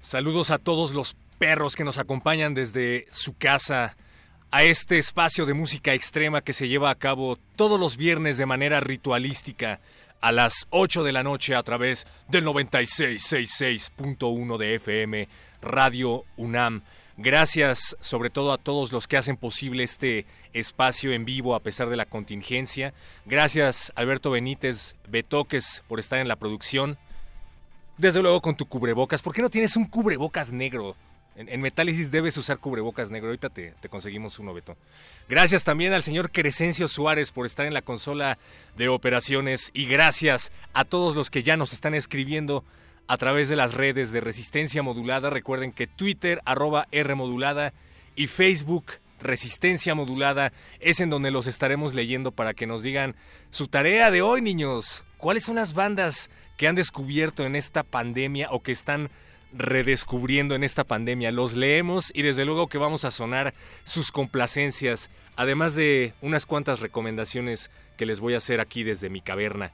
[0.00, 3.96] Saludos a todos los perros que nos acompañan desde su casa
[4.52, 8.46] a este espacio de música extrema que se lleva a cabo todos los viernes de
[8.46, 9.80] manera ritualística
[10.20, 15.28] a las 8 de la noche a través del 9666.1 de FM
[15.60, 16.84] Radio UNAM.
[17.16, 21.88] Gracias sobre todo a todos los que hacen posible este espacio en vivo a pesar
[21.88, 22.92] de la contingencia.
[23.24, 26.98] Gracias Alberto Benítez Betoques por estar en la producción.
[27.98, 29.22] Desde luego con tu cubrebocas.
[29.22, 30.96] ¿Por qué no tienes un cubrebocas negro?
[31.36, 33.28] En, Metálisis debes usar cubrebocas negro.
[33.28, 34.76] Ahorita te, te, conseguimos uno, Beto.
[35.28, 38.38] Gracias también al señor Crescencio Suárez por estar en la consola
[38.76, 39.70] de operaciones.
[39.72, 42.64] Y gracias a todos los que ya nos están escribiendo
[43.06, 45.30] a través de las redes de Resistencia Modulada.
[45.30, 47.72] Recuerden que Twitter, arroba R Modulada
[48.16, 53.16] y Facebook Resistencia Modulada es en donde los estaremos leyendo para que nos digan
[53.50, 55.04] su tarea de hoy, niños.
[55.16, 59.10] ¿Cuáles son las bandas que han descubierto en esta pandemia o que están
[59.52, 61.32] redescubriendo en esta pandemia?
[61.32, 63.54] Los leemos y desde luego que vamos a sonar
[63.84, 69.22] sus complacencias, además de unas cuantas recomendaciones que les voy a hacer aquí desde mi
[69.22, 69.72] caverna.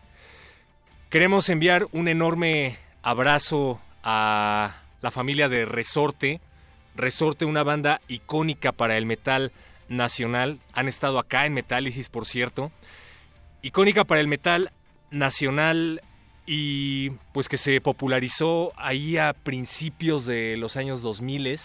[1.10, 6.40] Queremos enviar un enorme abrazo a la familia de Resorte.
[6.96, 9.52] Resorte, una banda icónica para el metal
[9.88, 10.60] nacional.
[10.72, 12.70] Han estado acá en Metálisis, por cierto.
[13.62, 14.72] Icónica para el metal
[15.10, 16.02] nacional
[16.46, 21.58] y pues que se popularizó ahí a principios de los años 2000.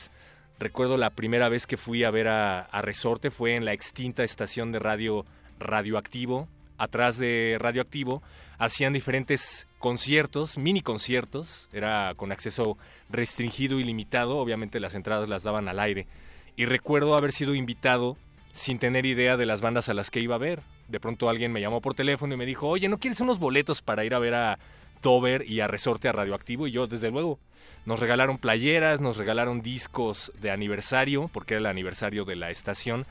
[0.59, 4.23] Recuerdo la primera vez que fui a ver a, a Resorte fue en la extinta
[4.23, 5.25] estación de radio
[5.59, 6.47] Radioactivo.
[6.77, 8.21] Atrás de Radioactivo
[8.57, 12.77] hacían diferentes conciertos, mini conciertos, era con acceso
[13.09, 16.07] restringido y limitado, obviamente las entradas las daban al aire.
[16.55, 18.17] Y recuerdo haber sido invitado
[18.51, 20.61] sin tener idea de las bandas a las que iba a ver.
[20.87, 23.81] De pronto alguien me llamó por teléfono y me dijo, oye, ¿no quieres unos boletos
[23.81, 24.59] para ir a ver a
[25.01, 26.65] Tober y a Resorte a Radioactivo?
[26.65, 27.37] Y yo, desde luego,
[27.85, 33.05] nos regalaron playeras, nos regalaron discos de aniversario, porque era el aniversario de la estación.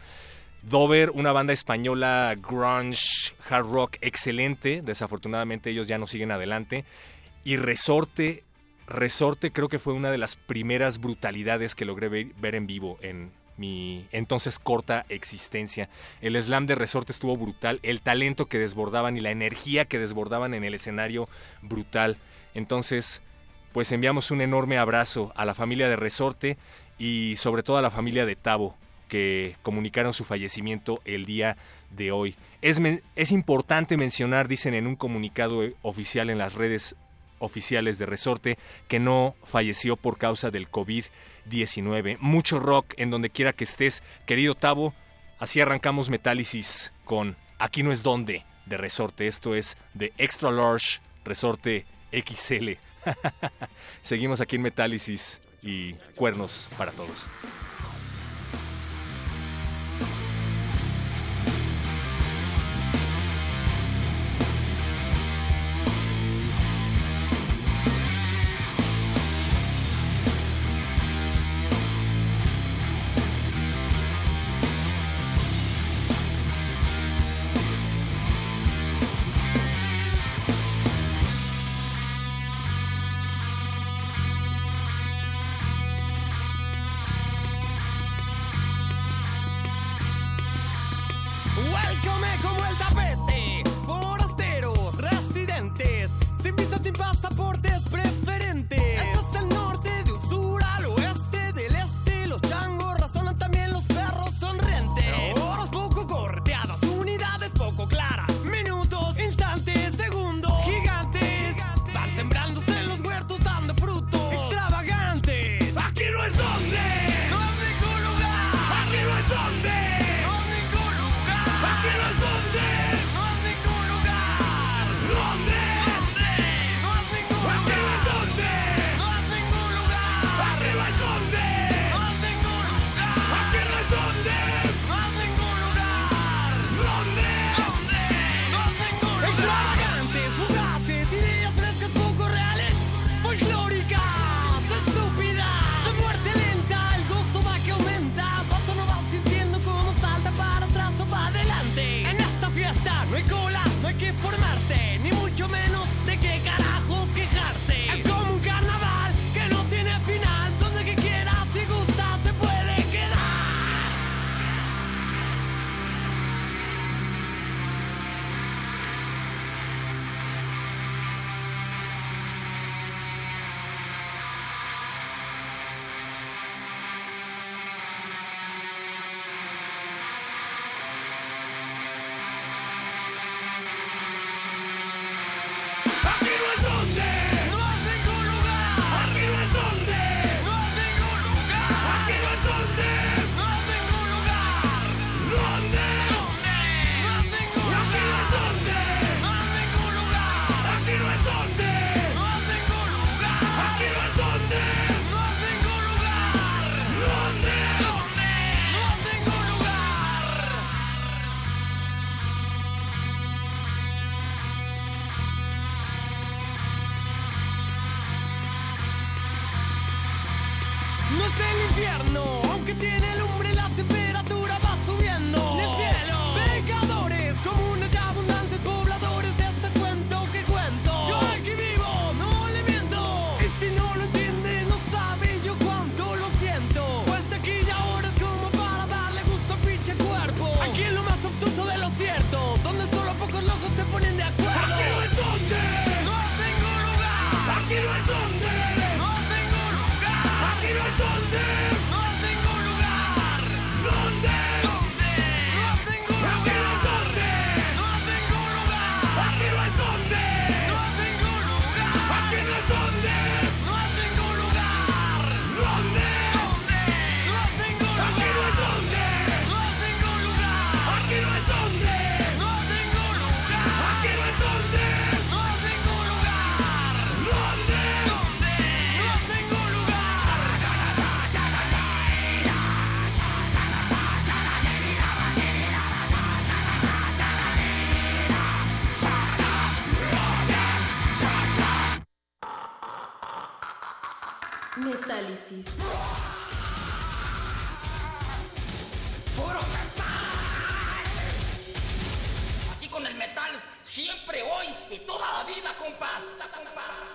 [0.69, 4.81] Dover, una banda española grunge, hard rock excelente.
[4.83, 6.85] Desafortunadamente ellos ya no siguen adelante.
[7.45, 8.45] Y Resorte,
[8.87, 13.33] Resorte creo que fue una de las primeras brutalidades que logré ver, en vivo en
[13.57, 15.91] mi entonces corta existencia.
[16.23, 20.55] El slam de Resorte estuvo brutal, el talento que desbordaban y la energía que desbordaban
[20.55, 21.29] en el escenario
[21.61, 22.17] brutal.
[22.55, 23.23] Entonces,
[23.73, 26.57] pues enviamos un enorme abrazo a la familia de Resorte
[26.99, 28.77] y sobre todo a la familia de Tavo,
[29.15, 31.57] que comunicaron su fallecimiento el día
[31.91, 32.35] de hoy.
[32.63, 32.81] Es,
[33.31, 36.97] importante mencionar, dicen en un comunicado oficial en las redes
[37.39, 38.59] oficiales de Resorte,
[38.89, 42.19] que no falleció por causa del COVID-19.
[42.19, 44.95] Mucho rock en donde quiera que estés, querido Tavo.
[45.39, 49.29] Así arrancamos Metálisis con Aquí no es donde de Resorte.
[49.29, 52.71] Esto es de Extra Large Resorte XL.
[54.03, 57.29] Seguimos aquí en Metálisis y cuernos para todos.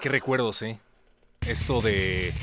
[0.10, 0.80] Recuerdos, ¿eh?
[1.48, 2.34] Esto de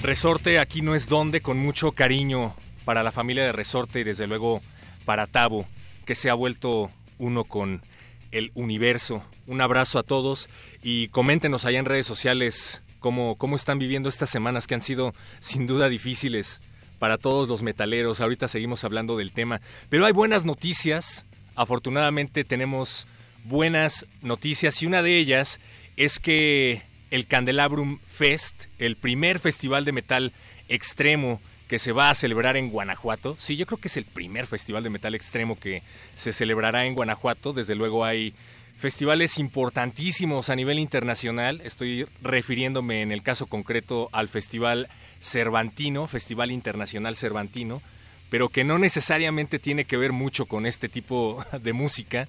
[0.00, 4.26] Resorte aquí no es donde, con mucho cariño para la familia de Resorte y desde
[4.26, 4.62] luego
[5.04, 5.66] para Tabo,
[6.06, 7.82] que se ha vuelto uno con
[8.30, 9.22] el universo.
[9.46, 10.48] Un abrazo a todos
[10.82, 15.12] y coméntenos allá en redes sociales cómo, cómo están viviendo estas semanas que han sido
[15.38, 16.62] sin duda difíciles
[16.98, 18.22] para todos los metaleros.
[18.22, 21.26] Ahorita seguimos hablando del tema, pero hay buenas noticias.
[21.56, 23.06] Afortunadamente tenemos
[23.44, 25.60] buenas noticias y una de ellas
[25.98, 30.32] es que el Candelabrum Fest, el primer festival de metal
[30.68, 33.36] extremo que se va a celebrar en Guanajuato.
[33.38, 35.82] Sí, yo creo que es el primer festival de metal extremo que
[36.14, 37.52] se celebrará en Guanajuato.
[37.52, 38.32] Desde luego hay
[38.78, 41.60] festivales importantísimos a nivel internacional.
[41.64, 44.88] Estoy refiriéndome en el caso concreto al Festival
[45.20, 47.82] Cervantino, Festival Internacional Cervantino,
[48.30, 52.26] pero que no necesariamente tiene que ver mucho con este tipo de música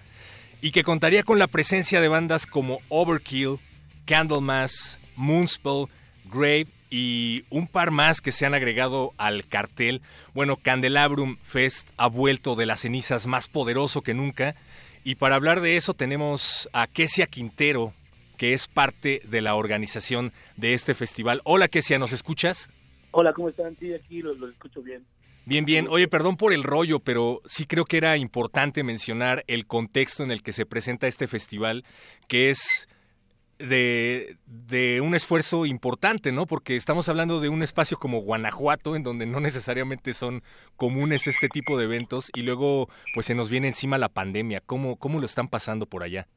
[0.59, 3.59] y que contaría con la presencia de bandas como Overkill,
[4.05, 5.87] Candlemas, Moonspell,
[6.25, 10.01] Grave y un par más que se han agregado al cartel.
[10.33, 14.55] Bueno, Candelabrum Fest ha vuelto de las cenizas más poderoso que nunca.
[15.03, 17.93] Y para hablar de eso tenemos a Kesia Quintero,
[18.37, 21.41] que es parte de la organización de este festival.
[21.45, 22.69] Hola Kesia, ¿nos escuchas?
[23.11, 23.75] Hola, ¿cómo están?
[23.79, 25.05] Sí, aquí los, escucho bien.
[25.45, 25.87] Bien, bien.
[25.89, 30.31] Oye, perdón por el rollo, pero sí creo que era importante mencionar el contexto en
[30.31, 31.83] el que se presenta este festival,
[32.27, 32.87] que es
[33.67, 36.45] de, de, un esfuerzo importante, ¿no?
[36.45, 40.41] Porque estamos hablando de un espacio como Guanajuato, en donde no necesariamente son
[40.75, 44.61] comunes este tipo de eventos, y luego pues se nos viene encima la pandemia.
[44.65, 46.27] ¿Cómo, cómo lo están pasando por allá?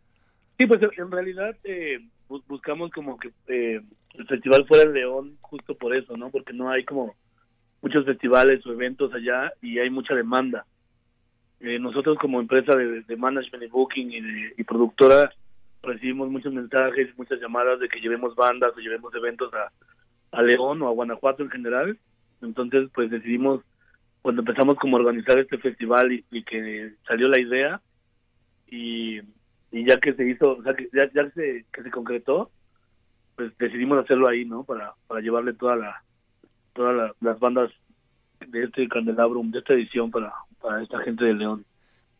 [0.59, 3.81] Sí, pues en realidad eh, buscamos como que eh,
[4.15, 6.31] el festival fuera en León justo por eso, ¿no?
[6.31, 7.15] Porque no hay como
[7.83, 10.65] muchos festivales o eventos allá y hay mucha demanda.
[11.61, 15.31] Eh, nosotros como empresa de, de, management y booking y, de, y productora
[15.83, 19.71] recibimos muchos mensajes, muchas llamadas de que llevemos bandas o llevemos eventos a,
[20.33, 21.99] a León o a Guanajuato en general.
[22.43, 23.63] Entonces, pues decidimos,
[24.23, 27.81] cuando empezamos como a organizar este festival y, que salió la idea,
[28.69, 29.21] y,
[29.73, 32.51] ya que se hizo, o sea, que ya, ya se, que se concretó,
[33.37, 34.65] pues decidimos hacerlo ahí, ¿no?
[34.65, 36.03] Para, para llevarle toda la,
[36.73, 37.71] todas la, las bandas
[38.47, 41.65] de este Candelabrum, de esta edición para, para esta gente de León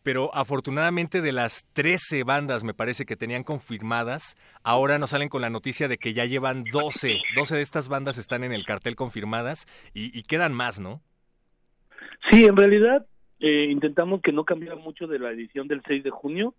[0.07, 5.41] pero afortunadamente de las 13 bandas me parece que tenían confirmadas, ahora nos salen con
[5.41, 8.95] la noticia de que ya llevan 12, 12 de estas bandas están en el cartel
[8.95, 11.01] confirmadas y, y quedan más, ¿no?
[12.31, 13.05] Sí, en realidad
[13.41, 16.53] eh, intentamos que no cambiara mucho de la edición del 6 de junio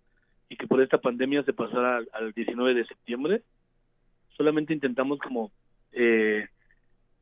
[0.47, 3.41] y que por esta pandemia se pasara al, al 19 de septiembre.
[4.37, 5.51] Solamente intentamos como
[5.93, 6.45] eh,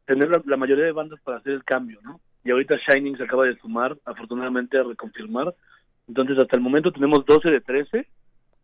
[0.05, 2.19] tener la, la mayoría de bandas para hacer el cambio, ¿no?
[2.43, 5.55] Y ahorita Shining se acaba de sumar, afortunadamente, a reconfirmar
[6.07, 8.07] entonces, hasta el momento tenemos 12 de 13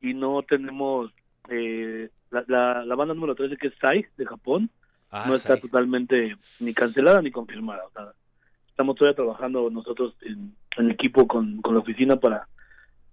[0.02, 1.12] y no tenemos
[1.50, 4.70] eh, la, la, la, banda número 13 que es Sai de Japón.
[5.12, 5.62] Ah, no está Sai.
[5.62, 7.84] totalmente ni cancelada ni confirmada.
[7.86, 8.14] O sea,
[8.68, 12.48] estamos todavía trabajando nosotros en, en equipo con, con la oficina para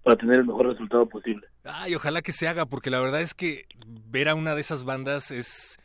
[0.03, 1.47] para tener el mejor resultado posible.
[1.63, 3.65] Ay, ojalá que se haga, porque la verdad es que
[4.07, 5.77] ver a una de esas bandas es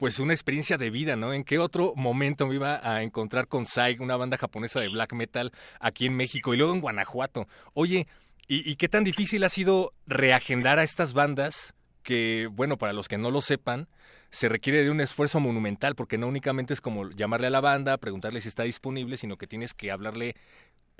[0.00, 1.34] pues una experiencia de vida, ¿no?
[1.34, 5.12] ¿En qué otro momento me iba a encontrar con Sai, una banda japonesa de black
[5.12, 7.46] metal aquí en México y luego en Guanajuato?
[7.74, 8.08] Oye,
[8.48, 13.18] ¿y, qué tan difícil ha sido reagendar a estas bandas que, bueno, para los que
[13.18, 13.88] no lo sepan,
[14.30, 17.98] se requiere de un esfuerzo monumental, porque no únicamente es como llamarle a la banda,
[17.98, 20.34] preguntarle si está disponible, sino que tienes que hablarle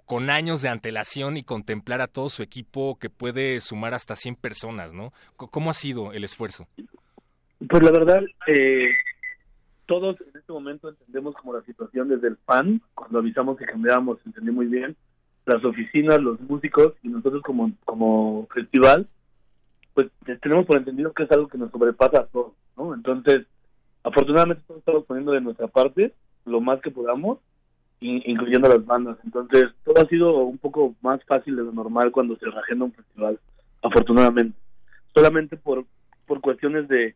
[0.04, 4.37] con años de antelación y contemplar a todo su equipo que puede sumar hasta 100
[4.37, 5.14] personas, ¿no?
[5.37, 6.69] ¿Cómo ha sido el esfuerzo?
[7.69, 8.90] Pues la verdad, eh,
[9.87, 14.19] todos en este momento entendemos como la situación desde el fan, cuando avisamos que cambiábamos,
[14.25, 14.97] entendí muy bien,
[15.47, 19.09] las oficinas, los músicos y nosotros como, como festival,
[19.95, 20.09] pues
[20.40, 22.95] tenemos por entendido que es algo que nos sobrepasa a todos, ¿no?
[22.95, 23.47] Entonces,
[24.05, 26.14] afortunadamente todos estamos poniendo de nuestra parte
[26.47, 27.38] lo más que podamos,
[28.00, 29.19] incluyendo las bandas.
[29.25, 32.93] Entonces, todo ha sido un poco más fácil de lo normal cuando se reagenda un
[32.93, 33.38] festival,
[33.83, 34.57] afortunadamente.
[35.14, 35.85] Solamente por,
[36.26, 37.14] por cuestiones de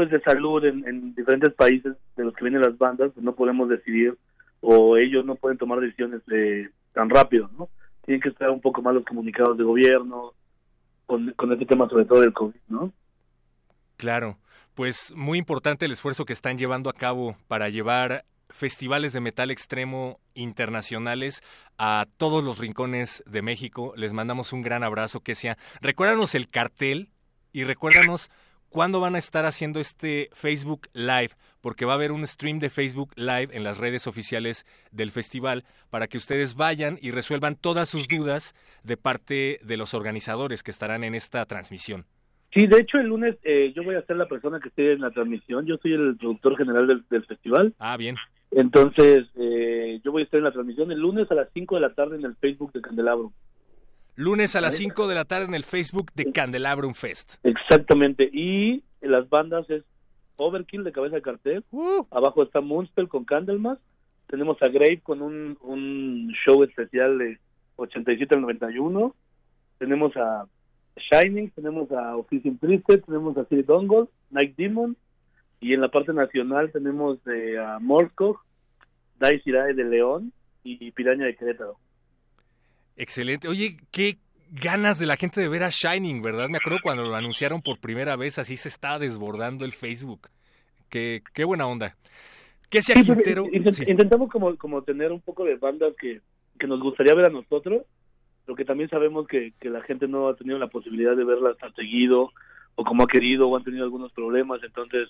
[0.00, 3.34] pues de salud en, en, diferentes países de los que vienen las bandas pues no
[3.34, 4.16] podemos decidir
[4.62, 7.68] o ellos no pueden tomar decisiones de, tan rápido no
[8.06, 10.32] tienen que estar un poco más los comunicados de gobierno
[11.04, 12.94] con, con este tema sobre todo del covid no
[13.98, 14.38] claro
[14.74, 19.50] pues muy importante el esfuerzo que están llevando a cabo para llevar festivales de metal
[19.50, 21.42] extremo internacionales
[21.76, 23.92] a todos los rincones de México.
[23.96, 25.58] Les mandamos un gran abrazo, Kesia.
[25.82, 27.10] Recuérdanos el cartel
[27.52, 28.30] y recuérdanos
[28.70, 31.30] ¿Cuándo van a estar haciendo este Facebook Live?
[31.60, 35.64] Porque va a haber un stream de Facebook Live en las redes oficiales del festival
[35.90, 40.70] para que ustedes vayan y resuelvan todas sus dudas de parte de los organizadores que
[40.70, 42.06] estarán en esta transmisión.
[42.54, 45.00] Sí, de hecho el lunes eh, yo voy a ser la persona que esté en
[45.00, 45.66] la transmisión.
[45.66, 47.74] Yo soy el productor general del, del festival.
[47.80, 48.14] Ah, bien.
[48.52, 51.80] Entonces eh, yo voy a estar en la transmisión el lunes a las 5 de
[51.80, 53.32] la tarde en el Facebook de Candelabro.
[54.20, 57.36] Lunes a las 5 de la tarde en el Facebook de Candelabrum Fest.
[57.42, 58.28] Exactamente.
[58.30, 59.82] Y las bandas es
[60.36, 61.64] Overkill de cabeza de cartel.
[61.70, 62.04] Uh.
[62.10, 63.78] Abajo está Moonspell con Candlemas.
[64.26, 67.38] Tenemos a Grave con un, un show especial de
[67.76, 69.14] 87 al 91.
[69.78, 70.46] Tenemos a
[70.96, 74.98] Shining, tenemos a Official Twisted, tenemos a City Dongle, Night Demon.
[75.60, 78.42] Y en la parte nacional tenemos eh, a Morsco,
[79.18, 80.30] Dice Irae de León
[80.62, 81.78] y Piraña de Querétaro.
[83.00, 83.48] Excelente.
[83.48, 84.18] Oye, qué
[84.50, 86.50] ganas de la gente de ver a Shining, ¿verdad?
[86.50, 90.28] Me acuerdo cuando lo anunciaron por primera vez, así se estaba desbordando el Facebook.
[90.90, 91.96] Qué, qué buena onda.
[92.68, 93.46] ¿Qué sea sí, Quintero?
[93.50, 93.84] Intent, sí.
[93.88, 96.20] Intentamos como, como tener un poco de bandas que,
[96.58, 97.86] que nos gustaría ver a nosotros,
[98.46, 101.56] lo que también sabemos que, que la gente no ha tenido la posibilidad de verlas
[101.56, 102.30] tan seguido,
[102.74, 105.08] o como ha querido, o han tenido algunos problemas, entonces,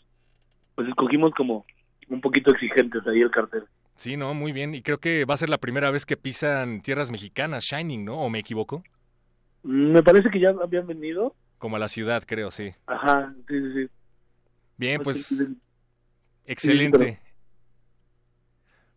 [0.77, 1.67] pues escogimos como
[2.09, 3.65] un poquito exigentes ahí el cartel.
[4.01, 4.75] Sí, no, muy bien.
[4.75, 8.19] Y creo que va a ser la primera vez que pisan tierras mexicanas, Shining, ¿no?
[8.19, 8.83] ¿O me equivoco?
[9.63, 11.37] Me parece que ya habían venido.
[11.59, 12.73] Como a la ciudad, creo, sí.
[12.87, 13.91] Ajá, sí, sí, sí.
[14.79, 15.55] Bien, pues.
[16.47, 17.21] Excelente.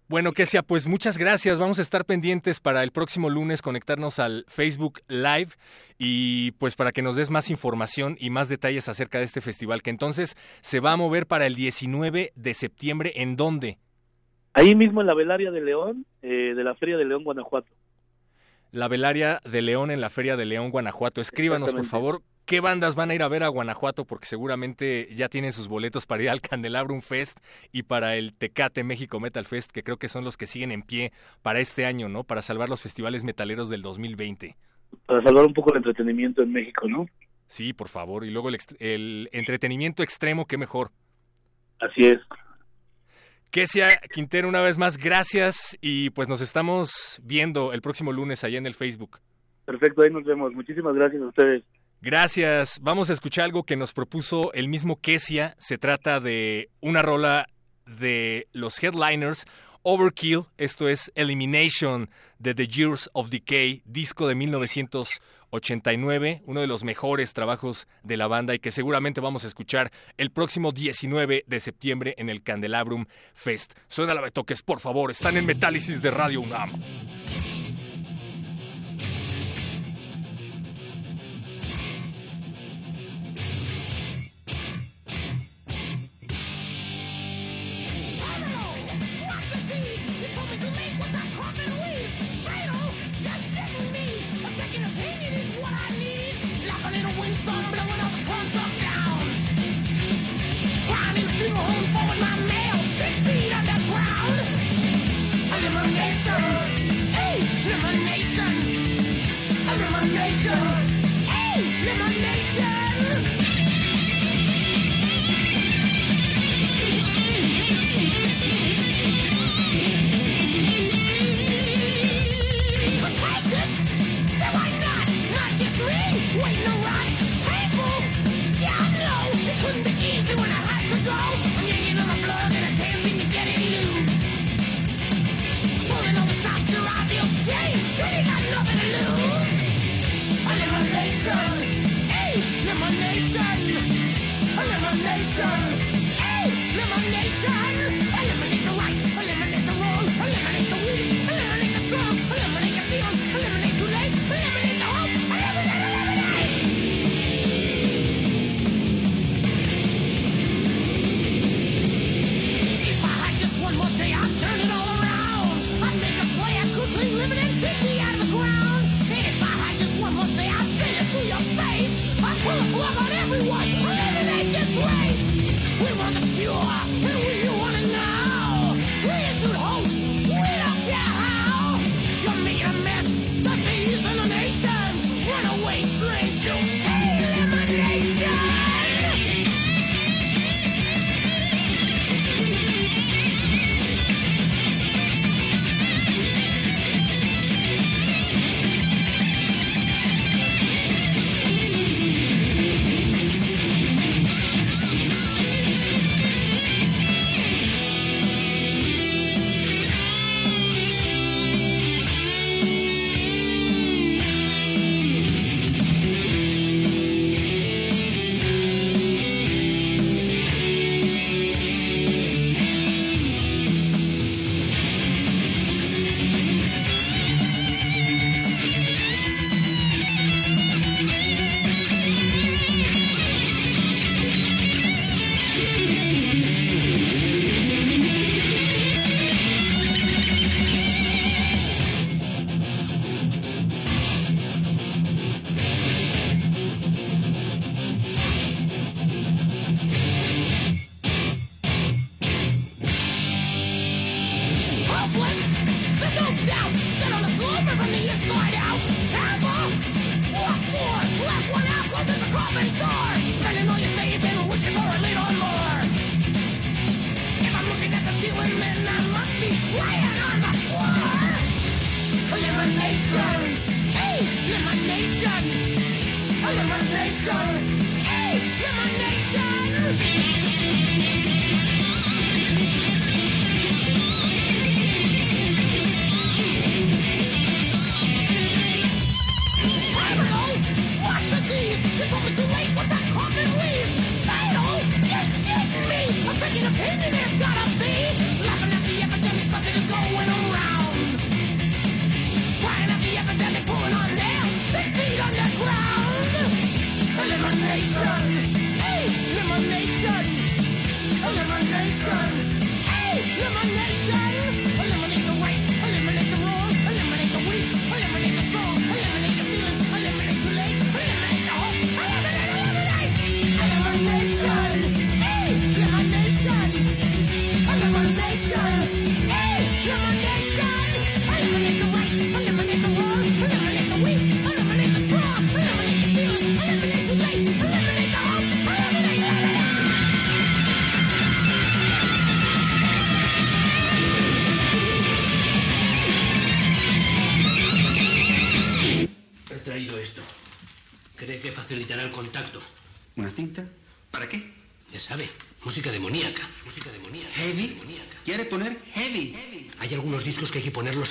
[0.08, 1.60] Bueno, Kesia, pues muchas gracias.
[1.60, 5.50] Vamos a estar pendientes para el próximo lunes conectarnos al Facebook Live
[5.98, 9.82] y pues para que nos des más información y más detalles acerca de este festival
[9.82, 13.12] que entonces se va a mover para el 19 de septiembre.
[13.18, 13.80] ¿En dónde?
[14.54, 17.72] Ahí mismo en la Velaria de León, eh, de la Feria de León, Guanajuato.
[18.72, 21.22] La Velaria de León en la Feria de León, Guanajuato.
[21.22, 24.04] Escríbanos, por favor, ¿Qué bandas van a ir a ver a Guanajuato?
[24.04, 27.40] Porque seguramente ya tienen sus boletos para ir al Candelabrum Fest
[27.72, 30.82] y para el Tecate México Metal Fest, que creo que son los que siguen en
[30.82, 32.26] pie para este año, ¿no?
[32.26, 34.58] Para salvar los festivales metaleros del 2020.
[35.06, 37.06] Para salvar un poco el entretenimiento en México, ¿no?
[37.48, 38.26] Sí, por favor.
[38.26, 40.92] Y luego el, el entretenimiento extremo, qué mejor.
[41.80, 42.20] Así es.
[43.54, 48.58] Kesia Quintero, una vez más, gracias y pues nos estamos viendo el próximo lunes allá
[48.58, 49.20] en el Facebook.
[49.66, 50.54] Perfecto, ahí nos vemos.
[50.54, 51.64] Muchísimas gracias a ustedes.
[52.02, 52.80] Gracias.
[52.82, 55.54] Vamos a escuchar algo que nos propuso el mismo Kesia.
[55.60, 57.46] Se trata de una rola
[57.86, 59.46] de los headliners.
[59.84, 64.34] Overkill, esto es Elimination de The Years of Decay, disco de
[65.54, 69.92] 1989, uno de los mejores trabajos de la banda y que seguramente vamos a escuchar
[70.18, 73.74] el próximo 19 de septiembre en el Candelabrum Fest.
[73.88, 76.72] Suena la betoques, por favor, están en Metálisis de Radio UNAM.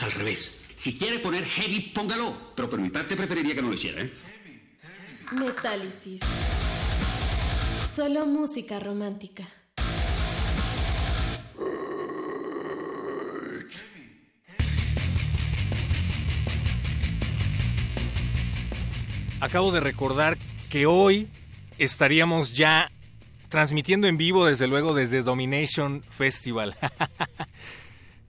[0.00, 0.59] Al revés.
[0.74, 2.35] Si quiere poner heavy, póngalo.
[2.57, 4.12] Pero por mi parte preferiría que no lo hiciera, ¿eh?
[5.33, 6.20] Metálisis.
[7.94, 9.44] Solo música romántica.
[19.40, 20.38] Acabo de recordar
[20.70, 21.28] que hoy
[21.76, 22.90] estaríamos ya
[23.48, 26.76] transmitiendo en vivo, desde luego, desde Domination Festival.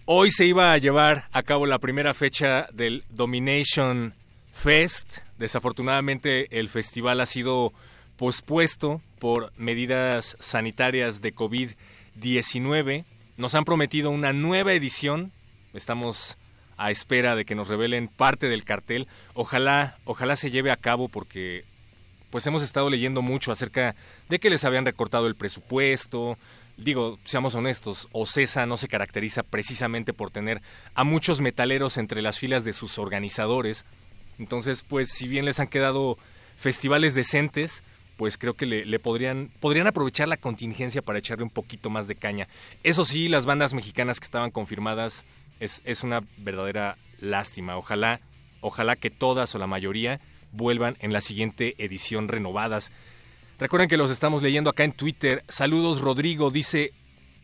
[0.06, 4.14] hoy se iba a llevar a cabo la primera fecha del Domination
[4.52, 5.20] Fest.
[5.38, 7.74] Desafortunadamente el festival ha sido
[8.18, 13.06] pospuesto por medidas sanitarias de COVID-19.
[13.38, 15.32] Nos han prometido una nueva edición.
[15.74, 16.38] Estamos
[16.78, 19.08] a espera de que nos revelen parte del cartel.
[19.34, 21.66] Ojalá, ojalá se lleve a cabo porque
[22.30, 23.96] pues hemos estado leyendo mucho acerca
[24.28, 26.38] de que les habían recortado el presupuesto.
[26.78, 30.62] Digo, seamos honestos, Ocesa no se caracteriza precisamente por tener
[30.96, 33.86] a muchos metaleros entre las filas de sus organizadores.
[34.40, 36.18] Entonces, pues si bien les han quedado
[36.58, 37.84] festivales decentes,
[38.18, 42.16] pues creo que le, podrían, podrían aprovechar la contingencia para echarle un poquito más de
[42.16, 42.48] caña.
[42.84, 45.26] Eso sí, las bandas mexicanas que estaban confirmadas
[45.60, 47.78] es, es una verdadera lástima.
[47.78, 48.22] Ojalá,
[48.62, 50.20] ojalá que todas o la mayoría
[50.52, 52.92] vuelvan en la siguiente edición renovadas.
[53.60, 55.44] Recuerden que los estamos leyendo acá en Twitter.
[55.48, 56.94] Saludos, Rodrigo dice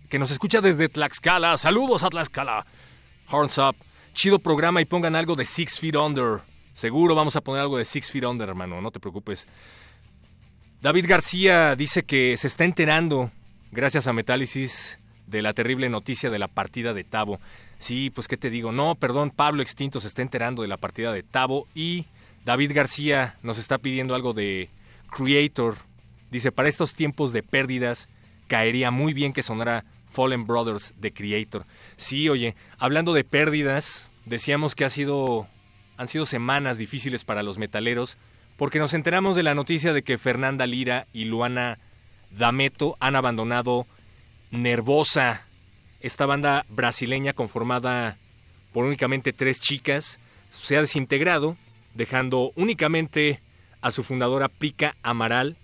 [0.09, 1.57] que nos escucha desde Tlaxcala.
[1.57, 2.65] Saludos a Tlaxcala.
[3.29, 3.75] Horns up.
[4.13, 6.41] Chido programa y pongan algo de Six Feet Under.
[6.73, 8.81] Seguro vamos a poner algo de Six Feet Under, hermano.
[8.81, 9.47] No te preocupes.
[10.81, 13.31] David García dice que se está enterando,
[13.71, 17.39] gracias a Metálisis, de la terrible noticia de la partida de Tavo.
[17.77, 18.71] Sí, pues qué te digo.
[18.71, 22.05] No, perdón, Pablo Extinto se está enterando de la partida de Tavo y
[22.45, 24.69] David García nos está pidiendo algo de
[25.11, 25.77] Creator.
[26.31, 28.09] Dice, para estos tiempos de pérdidas,
[28.47, 31.65] caería muy bien que sonara Fallen Brothers de Creator.
[31.97, 35.47] Sí, oye, hablando de pérdidas, decíamos que ha sido,
[35.97, 38.17] han sido semanas difíciles para los metaleros,
[38.57, 41.79] porque nos enteramos de la noticia de que Fernanda Lira y Luana
[42.31, 43.87] Dameto han abandonado
[44.51, 45.45] Nervosa,
[45.99, 48.17] esta banda brasileña conformada
[48.73, 51.57] por únicamente tres chicas, se ha desintegrado
[51.93, 53.41] dejando únicamente
[53.81, 55.57] a su fundadora Pica Amaral,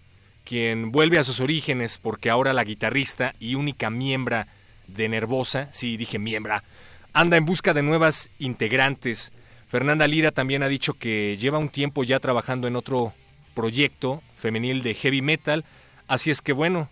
[0.45, 4.45] quien vuelve a sus orígenes porque ahora la guitarrista y única miembro
[4.88, 6.63] de Nervosa, sí dije miembra,
[7.12, 9.31] anda en busca de nuevas integrantes.
[9.67, 13.13] Fernanda Lira también ha dicho que lleva un tiempo ya trabajando en otro
[13.53, 15.65] proyecto femenil de heavy metal,
[16.08, 16.89] así es que bueno,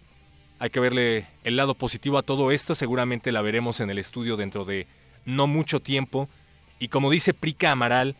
[0.59, 4.35] hay que verle el lado positivo a todo esto, seguramente la veremos en el estudio
[4.37, 4.87] dentro de
[5.25, 6.27] no mucho tiempo,
[6.79, 8.15] y como dice Prica Amaral,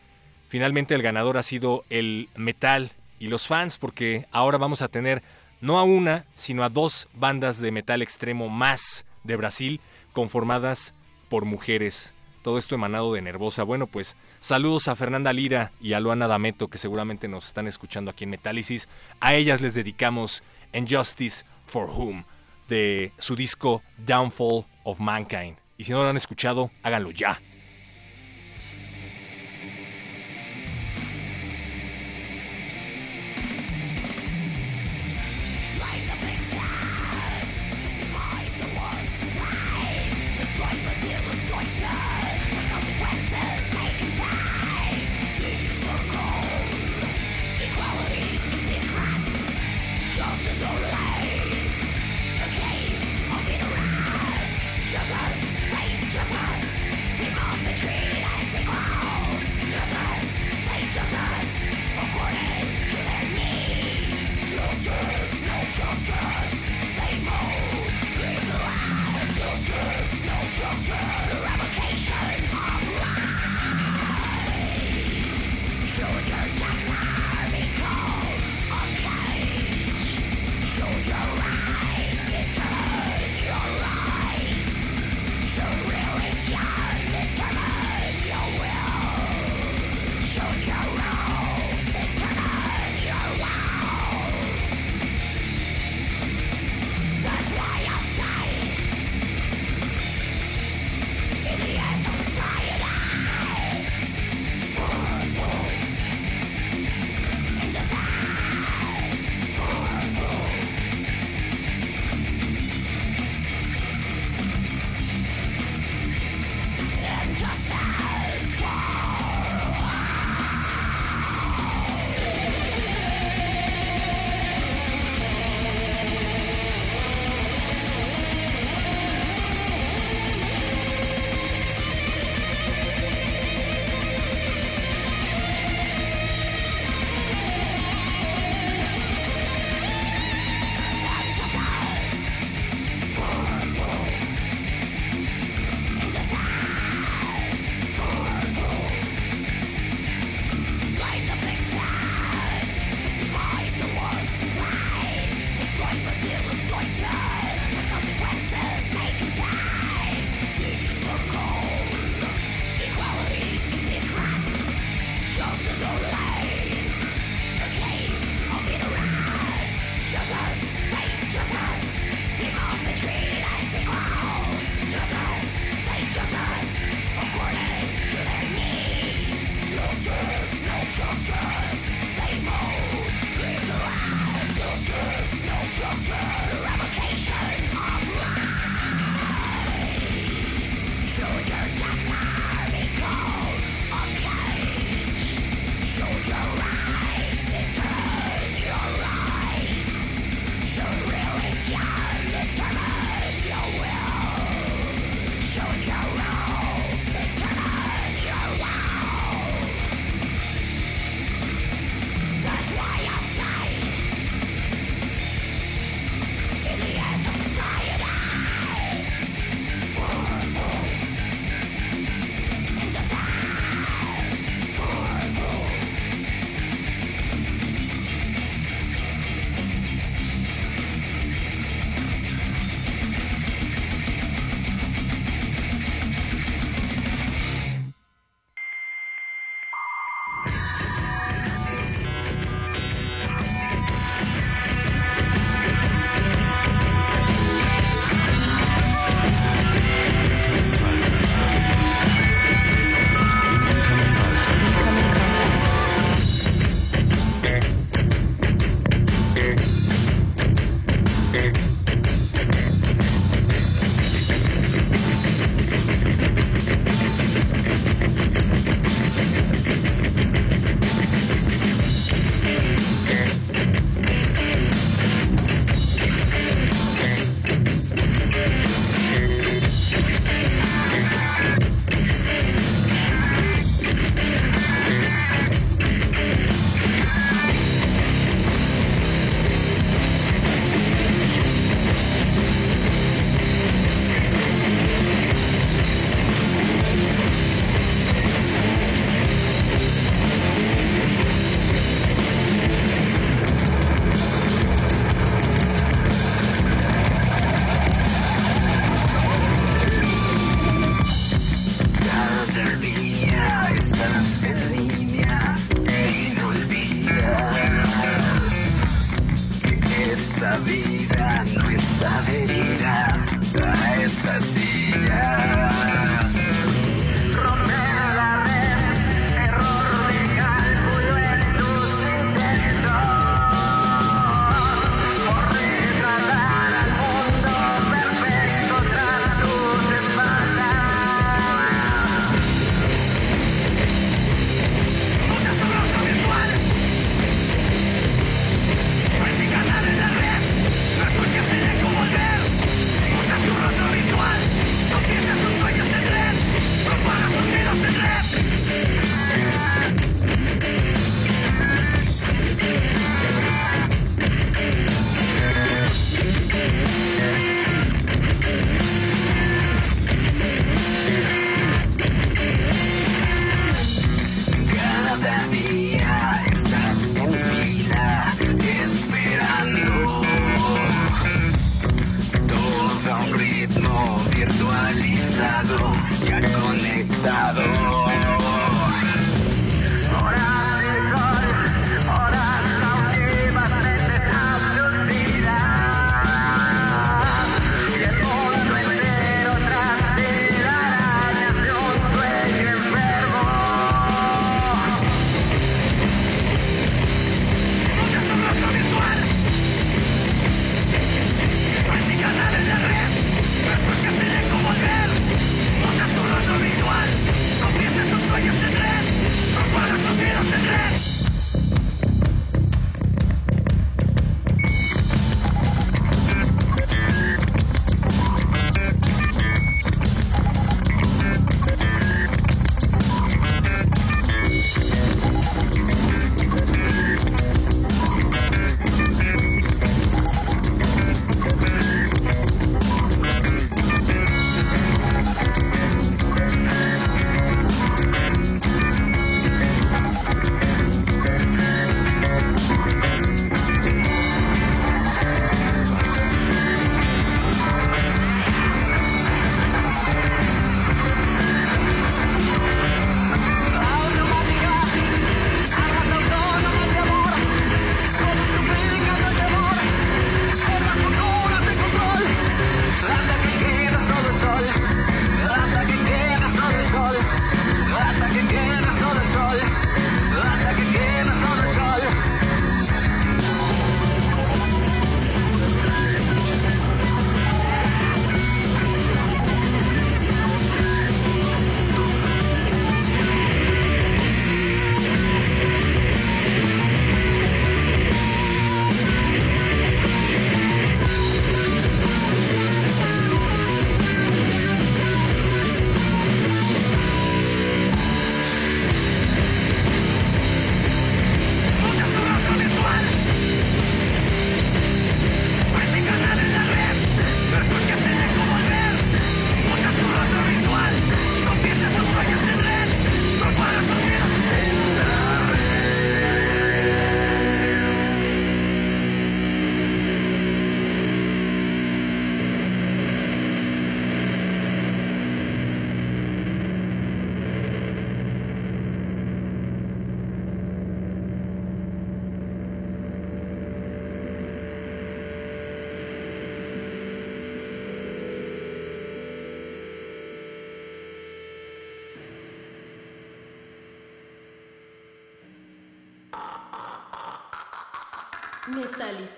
[0.54, 5.22] Finalmente el ganador ha sido el metal y los fans porque ahora vamos a tener
[5.60, 9.80] no a una, sino a dos bandas de metal extremo más de Brasil
[10.12, 10.94] conformadas
[11.28, 12.14] por mujeres.
[12.42, 13.62] Todo esto emanado de Nervosa.
[13.62, 18.10] Bueno, pues saludos a Fernanda Lira y a Luana Dameto que seguramente nos están escuchando
[18.10, 18.88] aquí en Metálisis.
[19.20, 20.42] A ellas les dedicamos
[20.74, 22.24] Injustice for Whom
[22.68, 25.56] de su disco Downfall of Mankind.
[25.78, 27.40] Y si no lo han escuchado, háganlo ya.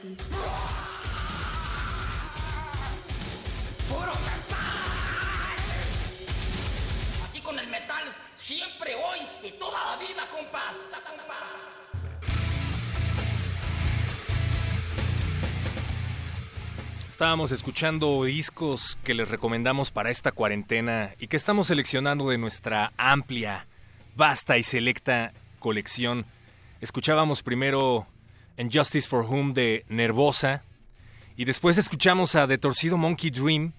[0.04, 0.18] Metálisis.
[7.24, 8.04] Aquí con el metal,
[8.34, 10.88] siempre, hoy y toda la vida, compás.
[10.90, 11.52] compás.
[17.08, 22.92] Estábamos escuchando discos que les recomendamos para esta cuarentena y que estamos seleccionando de nuestra
[22.98, 23.66] amplia,
[24.16, 26.26] vasta y selecta colección.
[26.82, 28.06] Escuchábamos primero
[28.56, 30.64] en Justice for Whom de Nervosa
[31.36, 33.74] y después escuchamos a The Torcido Monkey Dream,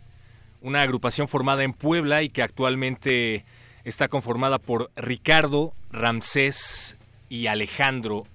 [0.61, 3.45] una agrupación formada en Puebla y que actualmente
[3.83, 6.97] está conformada por Ricardo, Ramsés
[7.29, 8.27] y Alejandro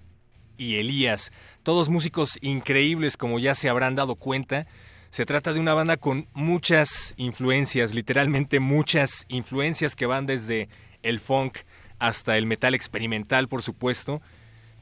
[0.58, 1.30] y Elías,
[1.62, 4.66] todos músicos increíbles como ya se habrán dado cuenta.
[5.10, 10.68] Se trata de una banda con muchas influencias, literalmente muchas influencias que van desde
[11.02, 11.58] el funk
[12.00, 14.20] hasta el metal experimental, por supuesto.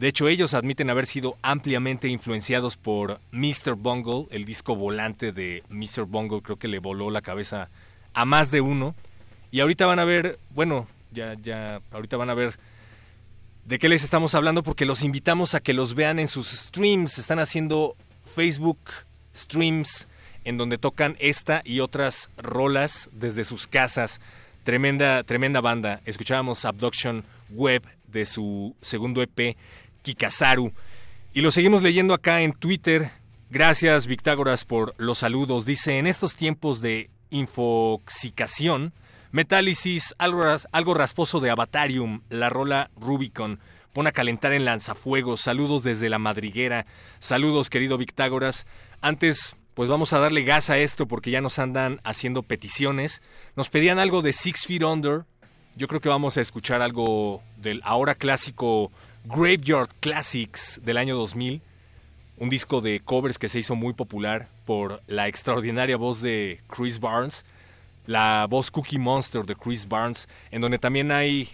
[0.01, 3.75] De hecho, ellos admiten haber sido ampliamente influenciados por Mr.
[3.77, 6.07] Bungle, el disco volante de Mr.
[6.07, 7.69] Bungle, creo que le voló la cabeza
[8.15, 8.95] a más de uno.
[9.51, 12.59] Y ahorita van a ver, bueno, ya, ya, ahorita van a ver
[13.67, 17.19] de qué les estamos hablando porque los invitamos a que los vean en sus streams.
[17.19, 17.95] Están haciendo
[18.25, 18.79] Facebook
[19.37, 20.09] streams
[20.45, 24.23] en donde tocan esta y otras rolas desde sus casas.
[24.65, 26.01] Tremenda, tremenda banda.
[26.07, 29.57] Escuchábamos Abduction Web de su segundo EP,
[30.03, 30.73] Kikasaru.
[31.33, 33.11] Y lo seguimos leyendo acá en Twitter.
[33.51, 35.67] Gracias, Victágoras, por los saludos.
[35.67, 38.93] Dice, en estos tiempos de infoxicación,
[39.33, 43.61] Metálisis, algo, algo rasposo de Avatarium, la rola Rubicon.
[43.93, 45.41] Pon a calentar en lanzafuegos.
[45.41, 46.87] Saludos desde la madriguera.
[47.21, 48.67] Saludos, querido Victágoras.
[49.01, 53.23] Antes pues vamos a darle gas a esto porque ya nos andan haciendo peticiones.
[53.57, 55.25] Nos pedían algo de Six Feet Under.
[55.77, 58.93] Yo creo que vamos a escuchar algo del ahora clásico
[59.25, 61.63] Graveyard Classics del año 2000.
[62.39, 66.99] Un disco de covers que se hizo muy popular por la extraordinaria voz de Chris
[66.99, 67.45] Barnes.
[68.07, 70.29] La voz Cookie Monster de Chris Barnes.
[70.51, 71.49] En donde también hay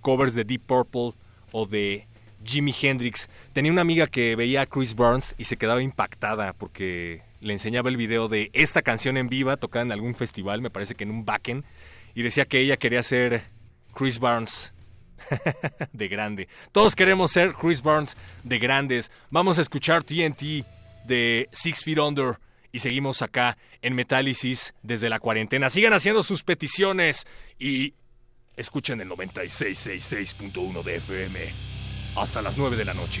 [0.00, 1.12] covers de Deep Purple
[1.52, 2.06] o de
[2.44, 3.28] Jimi Hendrix.
[3.52, 7.88] Tenía una amiga que veía a Chris Barnes y se quedaba impactada porque le enseñaba
[7.88, 11.10] el video de esta canción en viva tocada en algún festival, me parece que en
[11.10, 11.64] un backen,
[12.14, 13.44] y decía que ella quería ser
[13.94, 14.71] Chris Barnes
[15.92, 16.48] de grande.
[16.72, 19.10] Todos queremos ser Chris Barnes de grandes.
[19.30, 20.64] Vamos a escuchar TNT
[21.04, 22.38] de Six Feet Under
[22.72, 25.70] y seguimos acá en Metálisis desde la cuarentena.
[25.70, 27.26] Sigan haciendo sus peticiones
[27.58, 27.94] y
[28.56, 31.52] escuchen el 9666.1 de FM
[32.16, 33.20] hasta las 9 de la noche.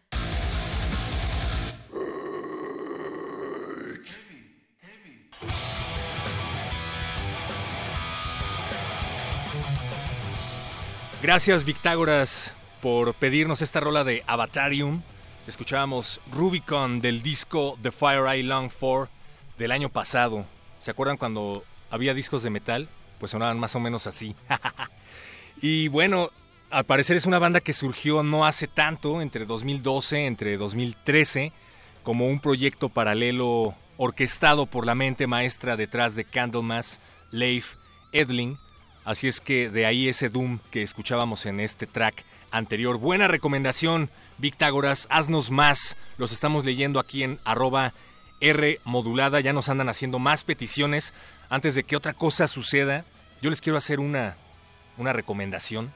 [11.21, 15.03] Gracias, Victágoras, por pedirnos esta rola de Avatarium.
[15.45, 19.07] Escuchábamos Rubicon del disco The Fire I Long For
[19.59, 20.45] del año pasado.
[20.79, 22.89] ¿Se acuerdan cuando había discos de metal?
[23.19, 24.35] Pues sonaban más o menos así.
[25.61, 26.31] y bueno,
[26.71, 31.51] al parecer es una banda que surgió no hace tanto, entre 2012, entre 2013,
[32.01, 36.99] como un proyecto paralelo orquestado por la mente maestra detrás de Candlemas,
[37.29, 37.75] Leif
[38.11, 38.57] Edling.
[39.03, 42.97] Así es que de ahí ese Doom que escuchábamos en este track anterior.
[42.97, 45.97] Buena recomendación, Victágoras, haznos más.
[46.17, 47.93] Los estamos leyendo aquí en arroba
[48.41, 48.79] R.
[49.43, 51.13] Ya nos andan haciendo más peticiones.
[51.49, 53.05] Antes de que otra cosa suceda,
[53.41, 54.37] yo les quiero hacer una,
[54.97, 55.91] una recomendación.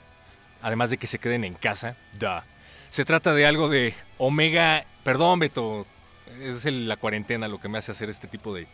[0.61, 1.97] Además de que se queden en casa.
[2.13, 2.41] Duh.
[2.89, 4.85] Se trata de algo de Omega.
[5.03, 5.85] Perdón, Beto.
[6.41, 8.67] Es la cuarentena lo que me hace hacer este tipo de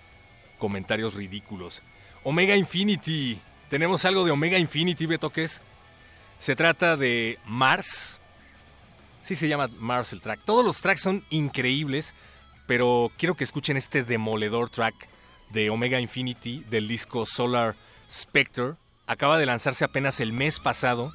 [0.58, 1.82] comentarios ridículos.
[2.24, 3.42] Omega Infinity.
[3.72, 5.62] Tenemos algo de Omega Infinity, Beto, ¿qué es?
[6.40, 8.20] Se trata de Mars.
[9.22, 10.42] Sí se llama Mars el track.
[10.44, 12.14] Todos los tracks son increíbles,
[12.68, 15.08] pero quiero que escuchen este demoledor track
[15.52, 17.78] de Omega Infinity del disco Solar
[18.10, 18.74] Spectre.
[19.08, 21.14] Acaba de lanzarse apenas el mes pasado.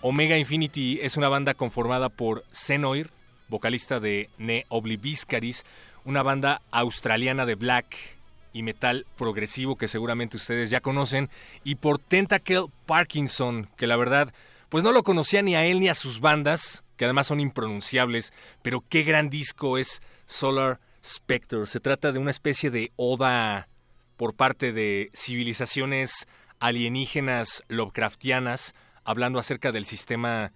[0.00, 3.10] Omega Infinity es una banda conformada por Zenoir,
[3.48, 5.66] vocalista de Ne Obliviscaris,
[6.04, 8.17] una banda australiana de black
[8.52, 11.30] y metal progresivo que seguramente ustedes ya conocen,
[11.64, 14.32] y por Tentacle Parkinson, que la verdad,
[14.68, 18.32] pues no lo conocía ni a él ni a sus bandas, que además son impronunciables,
[18.62, 21.66] pero qué gran disco es Solar Spectre.
[21.66, 23.68] Se trata de una especie de oda
[24.16, 26.26] por parte de civilizaciones
[26.58, 28.74] alienígenas Lovecraftianas,
[29.04, 30.52] hablando acerca del sistema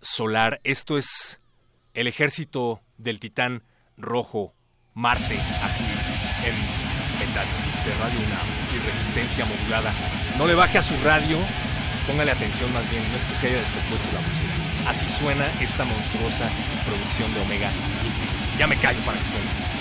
[0.00, 0.60] solar.
[0.64, 1.40] Esto es
[1.94, 3.62] el ejército del titán
[3.96, 4.54] rojo,
[4.94, 5.84] Marte, aquí
[6.44, 6.87] en
[7.38, 9.92] De Radio UNAM y resistencia modulada.
[10.38, 11.38] No le baje a su radio,
[12.08, 14.90] póngale atención más bien, no es que se haya descompuesto la música.
[14.90, 16.50] Así suena esta monstruosa
[16.84, 17.70] producción de Omega.
[18.58, 19.77] Ya me callo para que suene.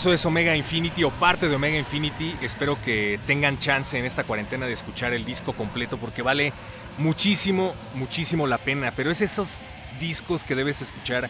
[0.00, 2.34] Eso es Omega Infinity o parte de Omega Infinity.
[2.40, 6.54] Espero que tengan chance en esta cuarentena de escuchar el disco completo porque vale
[6.96, 8.94] muchísimo, muchísimo la pena.
[8.96, 9.58] Pero es esos
[10.00, 11.28] discos que debes escuchar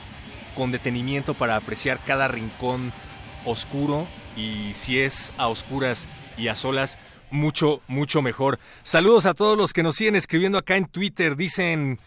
[0.54, 2.92] con detenimiento para apreciar cada rincón
[3.44, 4.06] oscuro
[4.36, 6.06] y si es a oscuras
[6.38, 6.96] y a solas,
[7.32, 8.60] mucho, mucho mejor.
[8.84, 11.34] Saludos a todos los que nos siguen escribiendo acá en Twitter.
[11.34, 11.98] Dicen,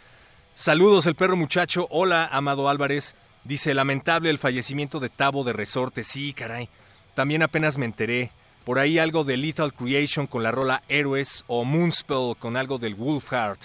[0.55, 1.87] saludos el perro muchacho.
[1.89, 3.15] Hola, Amado Álvarez.
[3.43, 6.03] Dice, lamentable el fallecimiento de Tavo de Resorte.
[6.03, 6.69] Sí, caray.
[7.13, 8.31] También apenas me enteré.
[8.65, 12.95] Por ahí algo de Lethal Creation con la rola Héroes o Moonspell con algo del
[12.95, 13.63] Wolfheart.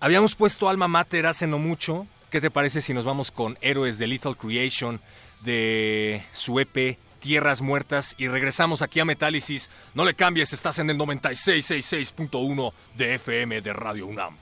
[0.00, 2.06] Habíamos puesto Alma Mater hace no mucho.
[2.30, 5.00] ¿Qué te parece si nos vamos con Héroes de Lethal Creation
[5.42, 9.68] de su EP Tierras Muertas y regresamos aquí a Metálisis?
[9.94, 14.41] No le cambies, estás en el 9666.1 de FM de Radio UNAM.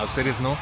[0.00, 0.56] ¿A ustedes no?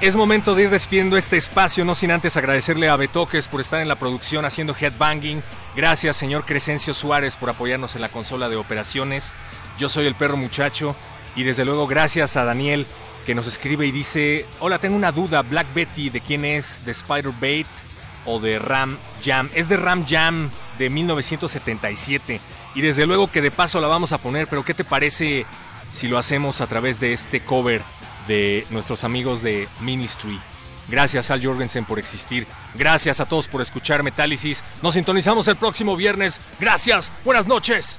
[0.00, 3.80] Es momento de ir despidiendo este espacio, no sin antes agradecerle a Betoques por estar
[3.80, 5.42] en la producción haciendo headbanging.
[5.74, 9.32] Gracias, señor Crescencio Suárez, por apoyarnos en la consola de operaciones.
[9.76, 10.94] Yo soy el perro muchacho.
[11.34, 12.86] Y desde luego, gracias a Daniel,
[13.26, 15.42] que nos escribe y dice: Hola, tengo una duda.
[15.42, 16.84] Black Betty, ¿de quién es?
[16.84, 17.66] ¿De Spider Bait
[18.24, 19.50] o de Ram Jam?
[19.54, 22.40] Es de Ram Jam de 1977.
[22.76, 25.44] Y desde luego que de paso la vamos a poner, pero ¿qué te parece
[25.92, 27.82] si lo hacemos a través de este cover
[28.26, 30.40] de nuestros amigos de Ministry?
[30.88, 32.46] Gracias Al Jorgensen por existir.
[32.74, 34.62] Gracias a todos por escuchar Metálisis.
[34.82, 36.40] Nos sintonizamos el próximo viernes.
[36.58, 37.12] Gracias.
[37.24, 37.98] Buenas noches.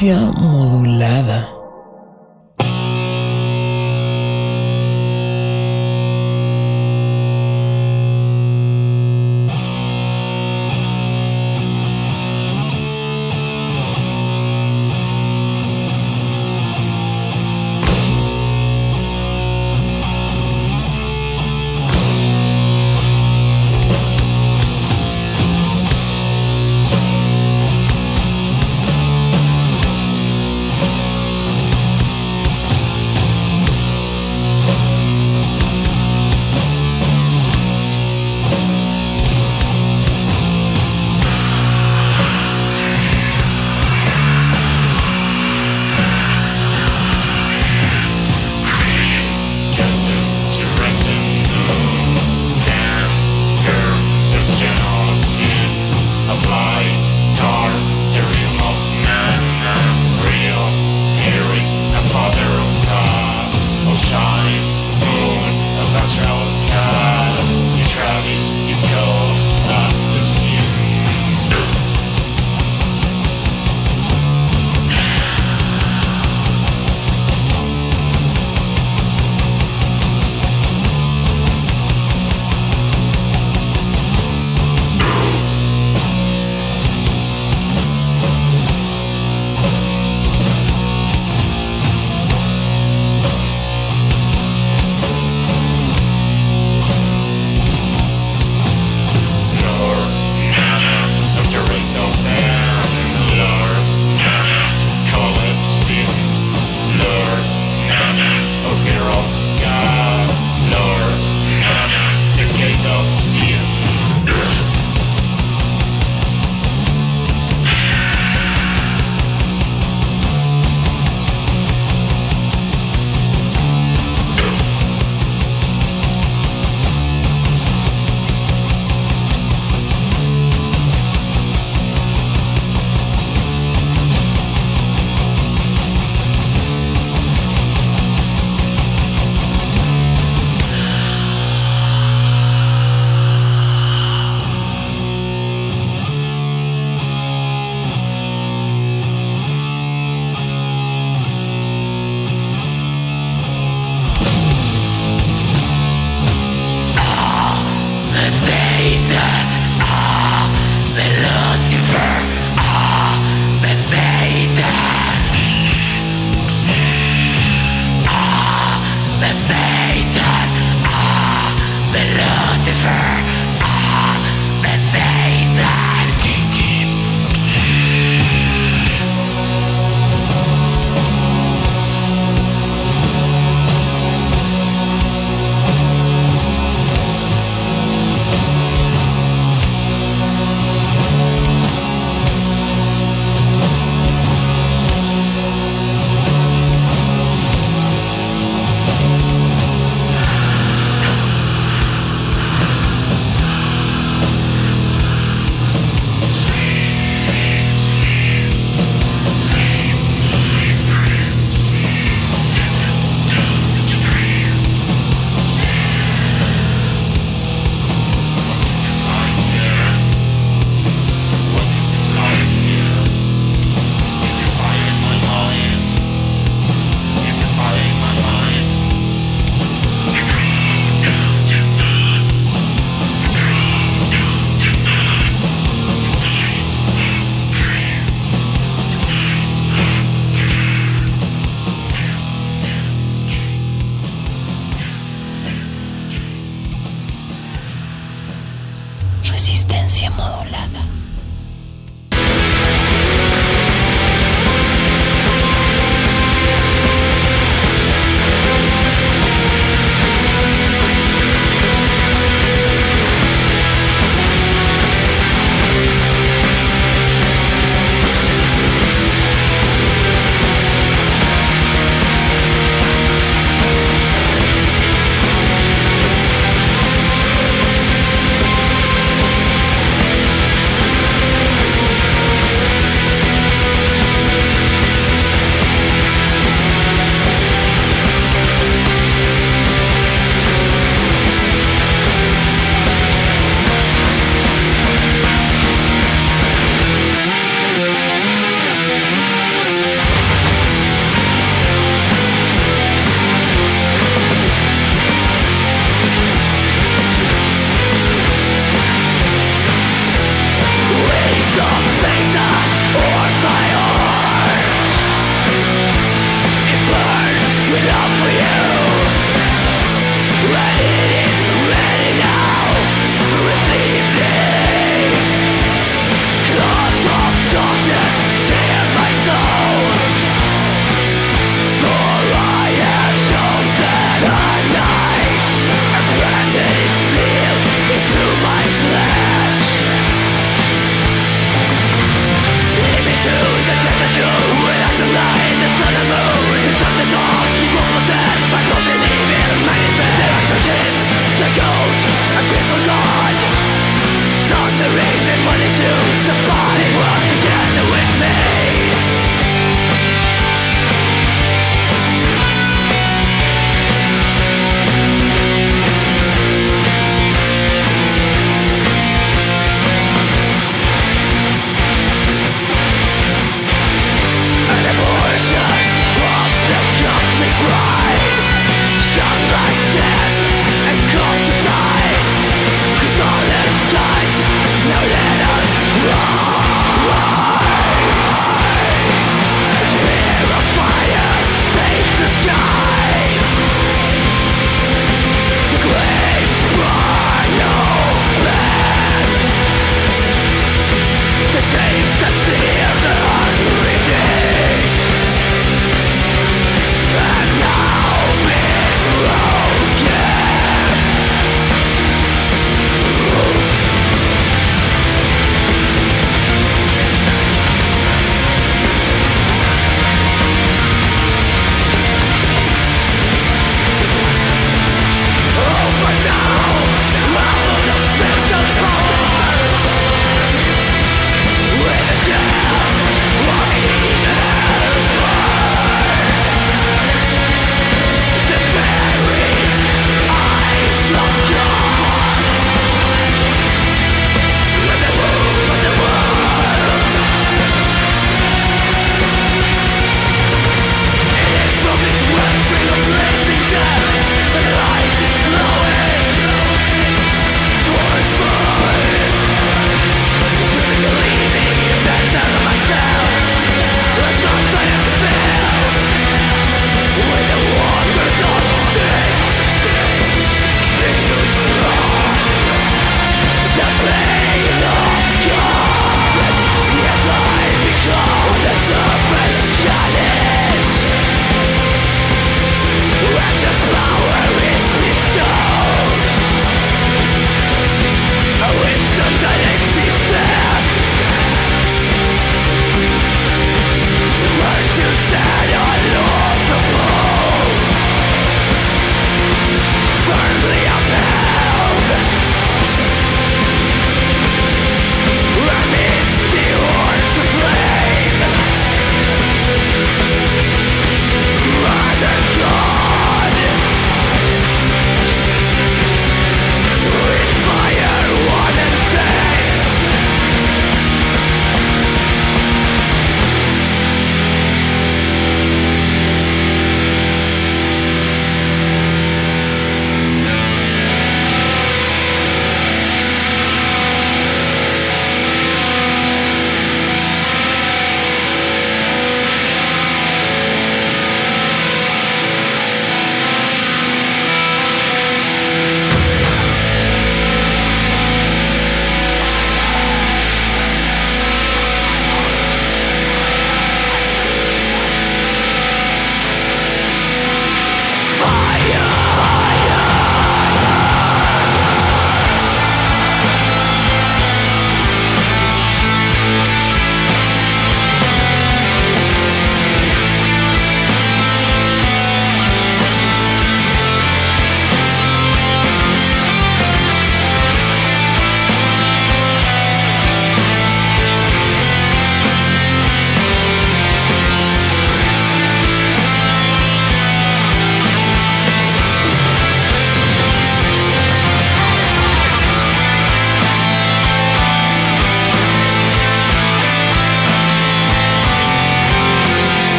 [0.00, 0.37] Resistencia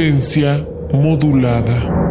[0.00, 2.09] Resistencia modulada.